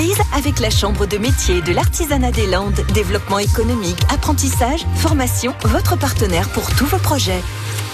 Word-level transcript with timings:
entreprise 0.00 0.22
avec 0.34 0.60
la 0.60 0.70
Chambre 0.70 1.06
de 1.06 1.18
métier 1.18 1.60
de 1.60 1.74
l'artisanat 1.74 2.30
des 2.30 2.46
Landes. 2.46 2.80
Développement 2.94 3.38
économique, 3.38 3.98
apprentissage, 4.12 4.80
formation, 4.94 5.52
votre 5.64 5.98
partenaire 5.98 6.48
pour 6.52 6.64
tous 6.74 6.86
vos 6.86 6.98
projets. 6.98 7.40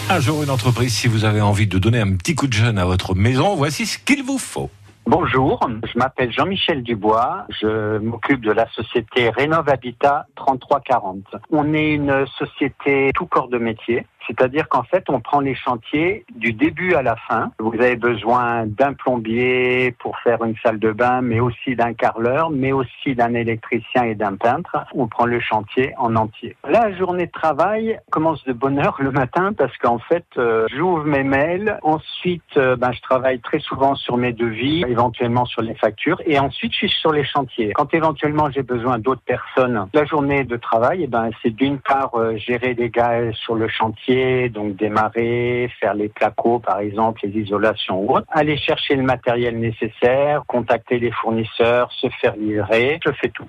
Un 0.08 0.21
jour, 0.21 0.42
une 0.42 0.50
entreprise, 0.50 0.95
si 0.95 1.08
vous 1.08 1.24
avez 1.24 1.40
envie 1.40 1.66
de 1.66 1.79
donner 1.79 2.00
un 2.00 2.14
petit 2.16 2.34
coup 2.34 2.46
de 2.46 2.53
jeune 2.53 2.79
à 2.79 2.84
votre 2.84 3.14
maison, 3.16 3.56
voici 3.56 3.87
ce 3.87 3.98
qu'il 3.98 4.22
vous 4.22 4.38
faut. 4.38 4.71
Bonjour, 5.08 5.61
je 5.92 5.98
m'appelle 5.98 6.32
Jean-Michel 6.32 6.82
Dubois, 6.82 7.46
je 7.61 7.99
m'occupe 7.99 8.45
de 8.45 8.51
la 8.51 8.69
société 8.71 9.31
Rénov 9.31 9.69
Habitat 9.69 10.27
3340. 10.35 11.19
On 11.51 11.75
est 11.75 11.93
une 11.93 12.27
société 12.38 13.11
tout 13.15 13.27
corps 13.27 13.49
de 13.49 13.59
métier. 13.59 14.04
C'est-à-dire 14.27 14.69
qu'en 14.69 14.83
fait, 14.83 15.04
on 15.08 15.21
prend 15.21 15.40
les 15.40 15.54
chantiers 15.54 16.24
du 16.34 16.52
début 16.52 16.95
à 16.95 17.02
la 17.02 17.16
fin. 17.29 17.51
Vous 17.59 17.74
avez 17.74 17.97
besoin 17.97 18.66
d'un 18.66 18.92
plombier 18.92 19.92
pour 19.98 20.19
faire 20.20 20.42
une 20.45 20.56
salle 20.62 20.79
de 20.79 20.92
bain, 20.92 21.20
mais 21.23 21.41
aussi 21.41 21.77
d'un 21.77 21.95
carreleur, 21.95 22.51
mais 22.51 22.73
aussi 22.73 23.15
d'un 23.15 23.34
électricien 23.34 24.05
et 24.05 24.14
d'un 24.14 24.36
peintre. 24.36 24.77
On 24.95 25.06
prend 25.06 25.27
le 25.27 25.41
chantier 25.41 25.92
en 25.98 26.16
entier. 26.16 26.56
La 26.69 26.92
journée 26.97 27.27
de 27.27 27.33
travail 27.33 27.98
commence 28.10 28.42
de 28.45 28.52
bonne 28.52 28.78
heure 28.78 28.97
le 28.98 29.10
matin 29.10 29.52
parce 29.52 29.77
qu'en 29.78 29.98
fait, 29.98 30.24
euh, 30.36 30.66
j'ouvre 30.74 31.05
mes 31.05 31.22
mails. 31.22 31.78
Ensuite, 31.83 32.42
euh, 32.56 32.77
ben, 32.77 32.92
je 32.92 33.00
travaille 33.02 33.41
très 33.41 33.61
souvent 33.61 33.95
sur 33.95 34.16
mes 34.16 34.33
devis, 34.33 34.84
éventuellement 34.88 35.45
sur 35.45 35.62
les 35.62 35.74
factures, 35.74 36.20
et 36.27 36.38
ensuite 36.38 36.72
je 36.72 36.78
suis 36.78 36.88
sur 36.88 37.12
les 37.12 37.24
chantiers. 37.24 37.72
Quand 37.74 37.92
éventuellement 37.95 38.50
j'ai 38.50 38.62
besoin 38.62 38.98
d'autres 38.98 39.22
personnes, 39.22 39.88
la 39.92 40.05
journée 40.05 40.45
de 40.45 40.56
travail, 40.56 41.00
eh 41.05 41.06
ben, 41.06 41.30
c'est 41.42 41.55
d'une 41.55 41.78
part 41.78 42.14
euh, 42.14 42.36
gérer 42.36 42.74
les 42.74 42.91
gars 42.91 43.33
sur 43.33 43.55
le 43.55 43.69
chantier 43.69 44.16
donc 44.48 44.77
démarrer, 44.77 45.70
faire 45.80 45.95
les 45.95 46.09
placos 46.09 46.61
par 46.62 46.80
exemple, 46.80 47.20
les 47.25 47.41
isolations 47.41 48.01
ou 48.01 48.16
autres, 48.16 48.27
aller 48.30 48.56
chercher 48.56 48.97
le 48.97 49.02
matériel 49.02 49.59
nécessaire, 49.59 50.42
contacter 50.47 50.98
les 50.98 51.11
fournisseurs, 51.11 51.91
se 51.92 52.09
faire 52.20 52.37
livrer, 52.37 52.98
je 53.05 53.12
fais 53.12 53.29
tout. 53.29 53.48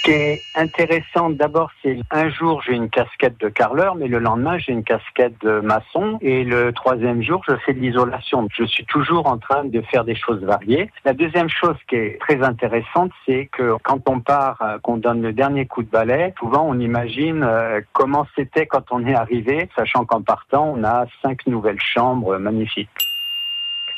Ce 0.00 0.04
qui 0.04 0.12
est 0.12 0.40
intéressant, 0.54 1.28
d'abord, 1.28 1.70
c'est 1.82 1.98
un 2.10 2.30
jour 2.30 2.62
j'ai 2.62 2.72
une 2.72 2.88
casquette 2.88 3.38
de 3.38 3.50
carreleur, 3.50 3.96
mais 3.96 4.08
le 4.08 4.18
lendemain 4.18 4.56
j'ai 4.56 4.72
une 4.72 4.82
casquette 4.82 5.38
de 5.42 5.60
maçon, 5.60 6.16
et 6.22 6.42
le 6.42 6.72
troisième 6.72 7.22
jour 7.22 7.42
je 7.46 7.54
fais 7.66 7.74
de 7.74 7.80
l'isolation. 7.80 8.48
Je 8.50 8.64
suis 8.64 8.86
toujours 8.86 9.26
en 9.26 9.36
train 9.36 9.66
de 9.66 9.82
faire 9.82 10.04
des 10.06 10.14
choses 10.14 10.42
variées. 10.42 10.90
La 11.04 11.12
deuxième 11.12 11.50
chose 11.50 11.76
qui 11.86 11.96
est 11.96 12.18
très 12.18 12.42
intéressante, 12.42 13.10
c'est 13.26 13.50
que 13.52 13.74
quand 13.82 14.08
on 14.08 14.20
part, 14.20 14.62
euh, 14.62 14.78
qu'on 14.78 14.96
donne 14.96 15.20
le 15.20 15.34
dernier 15.34 15.66
coup 15.66 15.82
de 15.82 15.90
balai, 15.90 16.32
souvent 16.38 16.66
on 16.66 16.80
imagine 16.80 17.42
euh, 17.42 17.82
comment 17.92 18.26
c'était 18.34 18.64
quand 18.64 18.84
on 18.92 19.06
est 19.06 19.14
arrivé, 19.14 19.68
sachant 19.76 20.06
qu'en 20.06 20.22
partant 20.22 20.72
on 20.78 20.82
a 20.82 21.04
cinq 21.22 21.46
nouvelles 21.46 21.78
chambres 21.78 22.38
magnifiques. 22.38 22.88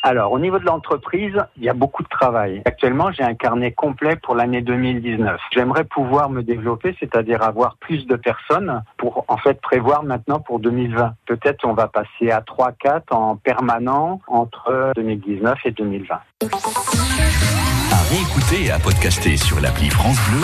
Alors, 0.04 0.32
au 0.32 0.40
niveau 0.40 0.58
de 0.58 0.64
l'entreprise, 0.64 1.36
il 1.56 1.62
y 1.62 1.68
a 1.68 1.74
beaucoup 1.74 2.02
de 2.02 2.08
travail. 2.08 2.60
Actuellement, 2.64 3.12
j'ai 3.12 3.22
un 3.22 3.34
carnet 3.34 3.70
complet 3.70 4.16
pour 4.16 4.34
l'année 4.34 4.60
2019. 4.60 5.40
J'aimerais 5.52 5.84
pouvoir 5.84 6.28
me 6.28 6.42
développer, 6.42 6.96
c'est-à-dire 6.98 7.42
avoir 7.42 7.76
plus 7.76 8.04
de 8.08 8.16
personnes 8.16 8.82
pour, 8.96 9.24
en 9.28 9.36
fait, 9.36 9.60
prévoir 9.60 10.02
maintenant 10.02 10.40
pour 10.40 10.58
2020. 10.58 11.14
Peut-être 11.26 11.64
on 11.64 11.74
va 11.74 11.86
passer 11.86 12.32
à 12.32 12.40
3-4 12.40 13.12
en 13.14 13.36
permanent 13.36 14.20
entre 14.26 14.90
2019 14.96 15.58
et 15.66 15.70
2020. 15.70 16.14
À 17.92 18.02
réécouter 18.10 18.64
et 18.66 18.70
à 18.72 18.78
podcaster 18.80 19.36
sur 19.36 19.60
l'appli 19.60 19.88
France 19.88 20.18
Bleu 20.30 20.40